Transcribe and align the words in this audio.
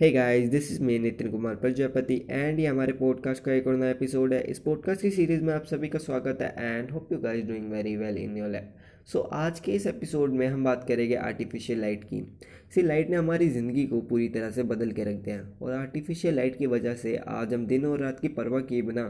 Hey 0.00 0.10
guys 0.10 0.48
this 0.48 0.70
is 0.72 0.82
me 0.82 0.98
Nitin 0.98 1.30
Kumar 1.30 1.54
Prajapati 1.54 2.26
and 2.30 2.60
ये 2.60 2.66
हमारे 2.66 2.92
podcast 2.92 3.42
का 3.44 3.52
एक 3.52 3.66
और 3.66 3.76
नया 3.76 3.90
एपिसोड 3.90 4.32
है। 4.32 4.40
इस 4.42 4.58
पॉडकास्ट 4.58 5.02
की 5.02 5.10
सीरीज़ 5.10 5.42
में 5.42 5.52
आप 5.54 5.64
सभी 5.64 5.88
का 5.88 5.98
स्वागत 5.98 6.38
है 6.42 6.54
and 6.58 6.90
hope 6.90 7.12
you 7.12 7.18
guys 7.18 7.44
doing 7.44 7.70
very 7.72 7.96
well 7.96 8.18
in 8.18 8.36
your 8.36 8.48
life 8.48 9.06
so 9.06 9.20
आज 9.20 9.60
के 9.60 9.72
इस 9.72 9.86
एपिसोड 9.86 10.32
में 10.32 10.46
हम 10.46 10.64
बात 10.64 10.84
करेंगे 10.88 11.14
आर्टिफिशियल 11.14 11.80
लाइट 11.80 12.04
की। 12.04 12.22
सी 12.74 12.82
लाइट 12.82 13.10
ने 13.10 13.16
हमारी 13.16 13.48
ज़िंदगी 13.48 13.86
को 13.86 14.00
पूरी 14.00 14.28
तरह 14.28 14.50
से 14.50 14.62
बदल 14.62 14.92
के 14.92 15.04
रख 15.04 15.16
दिया 15.16 15.50
और 15.62 15.72
आर्टिफिशियल 15.72 16.34
लाइट 16.34 16.56
की 16.56 16.66
वजह 16.66 16.94
से 16.94 17.16
आज 17.16 17.54
हम 17.54 17.66
दिन 17.66 17.86
और 17.86 17.98
रात 17.98 18.20
की 18.20 18.28
परवाह 18.28 18.60
किए 18.60 18.82
बिना 18.82 19.08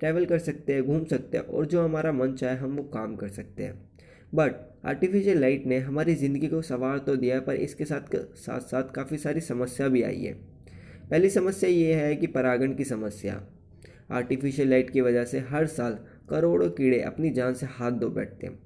ट्रैवल 0.00 0.24
कर 0.24 0.38
सकते 0.38 0.72
हैं, 0.72 0.82
घूम 0.82 1.04
सकते 1.04 1.38
हैं, 1.38 1.44
और 1.44 1.66
जो 1.66 1.82
हमारा 1.82 2.12
मन 2.12 2.32
चाहे 2.32 2.56
हम 2.56 2.76
वो 2.76 2.82
काम 2.82 3.16
कर 3.16 3.28
सकते 3.28 3.62
हैं। 3.62 3.93
बट 4.34 4.54
आर्टिफिशियल 4.86 5.40
लाइट 5.40 5.66
ने 5.66 5.78
हमारी 5.80 6.14
ज़िंदगी 6.14 6.48
को 6.48 6.60
सवार 6.62 6.98
तो 6.98 7.16
दिया 7.16 7.40
पर 7.40 7.54
इसके 7.56 7.84
साथ 7.84 8.16
साथ 8.36 8.60
साथ 8.62 8.90
काफ़ी 8.94 9.18
सारी 9.18 9.40
समस्या 9.42 9.88
भी 9.88 10.02
आई 10.02 10.20
है। 10.20 10.32
पहली 11.10 11.30
समस्या 11.30 11.70
ये 11.70 11.94
है 11.94 12.14
कि 12.16 12.26
परागण 12.28 12.74
की 12.74 12.84
समस्या। 12.84 13.40
आर्टिफिशियल 14.12 14.68
लाइट 14.70 14.90
की 14.90 15.00
वजह 15.00 15.24
से 15.24 15.38
हर 15.50 15.66
साल 15.68 15.98
करोड़ों 16.30 16.68
कीड़े 16.70 17.00
अपनी 17.02 17.30
जान 17.30 17.54
से 17.54 17.66
हाथ 17.68 17.92
धो 17.92 18.08
बैठते 18.10 18.46
हैं। 18.46 18.58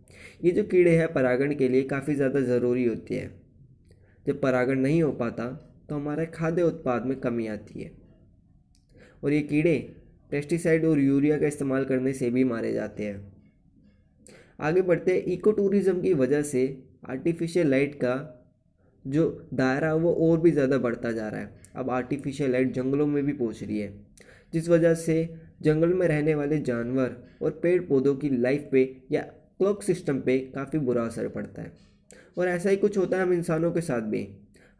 ये 0.44 0.50
जो 0.50 0.64
कीड़े 0.64 0.96
हैं, 0.96 1.12
परागण 1.12 1.54
के 1.54 1.68
लिए 1.68 1.82
काफ़ी 1.84 2.14
ज़्यादा 2.14 2.40
ज़रूरी 2.42 2.84
होती 2.84 3.14
है। 3.14 3.30
जब 4.26 4.40
परागण 4.40 4.78
नहीं 4.80 5.02
हो 5.02 5.12
पाता 5.14 5.46
तो 5.88 5.94
हमारे 5.94 6.26
खाद्य 6.26 6.62
उत्पाद 6.62 7.06
में 7.06 7.18
कमी 7.20 7.46
आती 7.46 7.82
है। 7.82 7.90
और 9.24 9.32
ये 9.32 9.40
कीड़े 9.42 9.78
पेस्टिसाइड 10.30 10.84
और 10.84 11.00
यूरिया 11.00 11.38
का 11.38 11.46
इस्तेमाल 11.46 11.84
करने 11.84 12.12
से 12.12 12.30
भी 12.30 12.44
मारे 12.44 12.72
जाते 12.72 13.04
हैं। 13.04 13.37
आगे 14.58 14.82
बढ़ते 14.82 15.16
इको 15.28 15.52
टूरिज़्म 15.52 16.00
की 16.00 16.12
वजह 16.14 16.42
से 16.44 16.66
आर्टिफिशियल 17.08 17.70
लाइट 17.70 17.94
का 17.94 18.14
जो 19.04 19.26
दायरा 19.54 19.94
वो 19.94 20.12
और 20.22 20.40
भी 20.40 20.50
ज़्यादा 20.50 20.78
बढ़ता 20.78 21.12
जा 21.12 21.28
रहा 21.28 21.40
है। 21.40 21.56
अब 21.76 21.90
आर्टिफिशियल 21.90 22.50
लाइट 22.52 22.72
जंगलों 22.74 23.06
में 23.06 23.24
भी 23.24 23.32
पहुँच 23.32 23.62
रही 23.62 23.78
है, 23.78 23.92
जिस 24.52 24.68
वजह 24.68 24.94
से 24.96 25.28
जंगल 25.62 25.92
में 25.94 26.06
रहने 26.08 26.34
वाले 26.34 26.58
जानवर 26.60 27.16
और 27.42 27.50
पेड़ 27.62 27.80
पौधों 27.82 28.14
की 28.14 28.28
लाइफ 28.30 28.68
पे 28.72 28.82
या 29.12 29.20
क्लॉक 29.60 29.82
सिस्टम 29.82 30.20
पे 30.20 30.38
काफ़ी 30.54 30.78
बुरा 30.80 31.04
असर 31.04 31.28
पड़ता 31.28 31.62
है। 31.62 31.72
और 32.38 32.48
ऐसा 32.48 32.70
ही 32.70 32.76
कुछ 32.76 32.98
होता 32.98 33.16
है 33.16 33.22
हम 33.22 33.32
इंसानों 33.32 33.70
के 33.72 33.80
साथ 33.80 34.02
भी। 34.02 34.26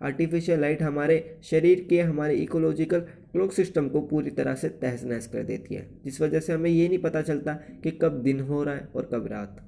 आर्टिफिशियल 0.01 0.61
लाइट 0.61 0.83
हमारे 0.83 1.39
शरीर 1.45 1.87
के, 1.91 2.01
हमारे 2.01 2.35
इकोलॉजिकल 2.37 3.01
क्लॉक 3.33 3.53
सिस्टम 3.53 3.89
को 3.89 4.01
पूरी 4.03 4.31
तरह 4.33 4.55
से 4.55 4.69
तहस 4.71 5.05
नहस 5.05 5.27
कर 5.27 5.43
देती 5.45 5.75
है, 5.75 5.89
जिस 6.05 6.21
वजह 6.21 6.41
से 6.41 6.53
हमें 6.53 6.71
ये 6.71 6.89
नहीं 6.89 6.99
पता 7.01 7.23
चलता 7.23 7.55
कि 7.83 7.91
कब 8.03 8.23
दिन 8.23 8.41
हो 8.41 8.63
रहा 8.65 8.75
है 8.75 8.89
और 8.95 9.09
कब 9.13 9.27
रात। 9.27 9.65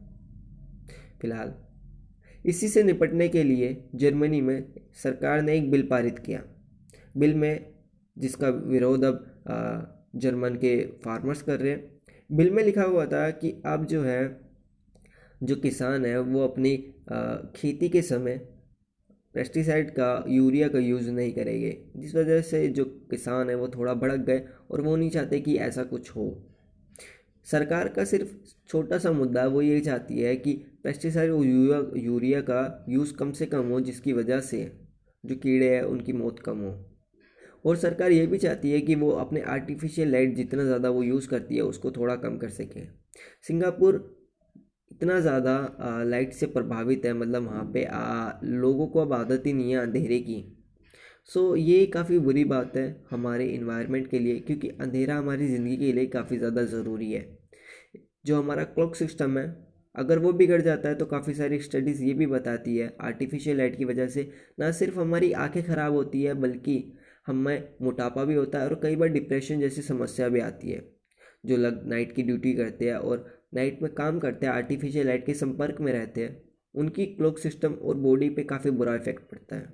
फ़िलहाल। 1.22 1.54
इसी 2.46 2.68
से 2.68 2.82
निपटने 2.82 3.28
के 3.28 3.42
लिए 3.42 3.88
जर्मनी 3.94 4.40
में 4.40 4.72
सरकार 4.94 5.42
ने 5.42 5.56
एक 5.56 5.70
बिल 5.70 5.82
पारित 5.82 6.18
किया। 6.18 6.42
बिल 7.16 7.34
में, 7.34 7.74
जिसका 8.18 8.48
विरोध 8.48 9.04
अब 9.04 9.26
जर्मन 10.16 10.54
के 10.54 10.76
फार्मर्स 11.04 11.42
कर 11.42 11.60
रहे 11.60 11.72
हैं। 11.72 12.00
बिल 12.32 12.50
में 12.50 12.62
लिखा 12.64 12.82
हुआ 12.82 13.06
था 13.06 13.30
कि 13.30 13.50
अब 13.66 13.84
जो 13.86 14.02
है, 14.02 14.40
जो 15.42 15.56
किसान 15.56 16.04
है, 16.04 16.20
वो 16.20 16.44
अपनी 16.44 16.76
खेती 17.56 17.88
के 17.88 18.02
समय 18.02 18.36
पेस्टिसाइड 19.34 19.90
का, 19.90 20.24
यूरिया 20.28 20.68
का 20.68 20.78
यूज़ 20.78 21.10
नहीं 21.10 21.32
करेंगे। 21.32 21.76
जिस 21.96 22.14
वजह 22.14 22.40
से 22.40 22.66
जो 22.68 22.84
किसान 23.10 23.50
है, 23.50 23.54
वो 23.54 23.68
थोड़ा 23.68 23.94
भड़क 23.94 24.20
गए 24.20 24.44
और 24.70 24.80
वो 24.80 24.96
नहीं 24.96 25.10
चाहते 25.10 25.40
कि 25.40 25.56
ऐसा 25.56 25.82
कुछ 25.82 26.10
हो। 26.10 26.46
सरकार 27.46 27.88
का 27.88 28.04
सिर्फ़ 28.04 28.34
छोटा 28.68 28.98
सा 28.98 29.12
मुद्दा, 29.12 29.46
वो 29.46 29.62
ये 29.62 29.80
चाहती 29.80 30.20
है 30.20 30.36
कि 30.36 30.62
पेस्टिसाइड 30.84 31.30
और 31.30 31.44
यूरिया 31.44 32.02
यूरिया 32.02 32.40
का 32.42 32.84
यूज़ 32.88 33.14
कम 33.14 33.32
से 33.32 33.46
कम 33.46 33.68
हो 33.68 33.80
जिसकी 33.80 34.12
वजह 34.12 34.40
से 34.42 34.60
जो 35.24 35.34
कीड़े 35.36 35.74
हैं 35.74 35.82
उनकी 35.84 36.12
मौत 36.12 36.38
कम 36.40 36.58
हो। 36.58 36.78
और 37.64 37.76
सरकार 37.76 38.12
ये 38.12 38.26
भी 38.26 38.38
चाहती 38.38 38.70
है 38.72 38.80
कि 38.80 38.94
वो 38.94 39.10
अपने 39.18 39.40
आर्टिफिशियल 39.50 40.12
लाइट 40.12 40.34
जितना 40.36 40.64
ज़्यादा 40.64 40.90
वो 40.90 41.02
यूज़ 41.02 41.28
करती 41.28 41.56
है 41.56 41.62
उसको 41.64 41.90
थोड़ा 41.90 42.16
कम 42.18 42.36
कर 42.38 42.48
सके। 42.50 42.84
सिंगापुर 43.48 43.98
इतना 44.90 45.18
ज़्यादा 45.20 46.02
लाइट 46.04 46.32
से 46.32 46.46
प्रभावित 46.48 47.04
है 47.06 47.12
मतलब 47.14 47.46
वहाँ 47.46 47.64
पे 47.74 47.84
आ, 47.84 48.32
लोगों 48.42 48.86
को 48.86 49.00
अब 49.00 49.12
आदत 49.12 49.42
ही 49.46 49.52
नहीं 49.52 49.70
है 49.72 49.78
अंधेरे 49.78 50.18
की। 50.20 50.44
सो 51.30 51.54
ये 51.56 51.84
काफ़ी 51.86 52.18
बुरी 52.18 52.44
बात 52.46 52.76
है 52.76 52.84
हमारे 53.10 53.46
इन्वायरमेंट 53.46 54.10
के 54.10 54.18
लिए 54.18 54.38
क्योंकि 54.40 54.68
अंधेरा 54.70 55.16
हमारी 55.16 55.46
ज़िंदगी 55.48 55.76
के 55.76 55.92
लिए 55.92 56.06
काफ़ी 56.08 56.38
ज़्यादा 56.38 56.62
ज़रूरी 56.66 57.10
है। 57.12 57.28
जो 58.26 58.38
हमारा 58.38 58.64
क्लॉक 58.66 58.96
सिस्टम 58.96 59.38
है 59.38 59.46
अगर 59.94 60.18
वो 60.18 60.32
बिगड़ 60.32 60.60
जाता 60.62 60.88
है 60.88 60.94
तो 60.94 61.06
काफ़ी 61.06 61.34
सारी 61.34 61.58
स्टडीज़ 61.60 62.02
ये 62.04 62.14
भी 62.14 62.26
बताती 62.26 62.76
है 62.76 62.94
आर्टिफिशियल 63.00 63.56
लाइट 63.58 63.76
की 63.76 63.84
वजह 63.84 64.08
से। 64.08 64.30
ना 64.60 64.70
सिर्फ़ 64.72 64.98
हमारी 64.98 65.32
आँखें 65.34 65.62
ख़राब 65.62 65.92
होती 65.92 66.22
है, 66.22 66.34
बल्कि 66.34 66.92
हमें 67.26 67.68
मोटापा 67.82 68.24
भी 68.24 68.34
होता 68.34 68.58
है 68.58 68.68
और 68.68 68.80
कई 68.82 68.96
बार 68.96 69.08
डिप्रेशन 69.08 69.60
जैसी 69.60 69.82
समस्या 69.82 70.28
भी 70.28 70.40
आती 70.40 70.70
है, 70.70 70.80
जो 71.44 71.56
लग 71.56 71.86
नाइट 71.88 72.12
की 72.12 72.22
ड्यूटी 72.22 72.52
करते 72.54 72.88
हैं 72.88 72.94
और 72.94 73.26
नाइट 73.54 73.82
में 73.82 73.92
काम 73.94 74.18
करते 74.18 74.46
हैं 74.46 74.52
आर्टिफिशियल 74.52 75.06
लाइट 75.06 75.26
के 75.26 75.34
संपर्क 75.34 75.80
में 75.80 75.92
रहते 75.92 76.20
हैं। 76.20 76.42
उनकी 76.74 77.06
क्लोक 77.06 77.38
सिस्टम 77.38 77.72
और 77.72 77.96
बॉडी 77.96 78.28
पे 78.30 78.42
काफ़ी 78.44 78.70
बुरा 78.70 78.94
इफ़ेक्ट 78.94 79.30
पड़ता 79.30 79.56
है। 79.56 79.72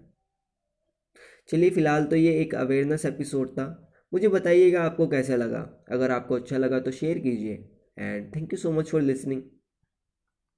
चलिए, 1.49 1.71
फ़िलहाल 1.71 2.05
तो 2.05 2.17
ये 2.17 2.33
एक 2.41 2.55
अवेयरनेस 2.55 3.05
एपिसोड 3.07 3.51
था। 3.51 3.67
मुझे 4.13 4.29
बताइएगा 4.29 4.83
आपको 4.83 5.07
कैसा 5.07 5.37
लगा। 5.37 5.61
अगर 5.89 6.11
आपको 6.11 6.35
अच्छा 6.35 6.59
लगा 6.59 6.81
तो 6.81 6.91
शेयर 6.91 7.19
कीजिए। 7.19 7.55
And 7.99 8.35
thank 8.37 8.53
you 8.53 8.59
so 8.59 8.73
much 8.73 8.91
for 8.91 9.03
listening 9.03 9.43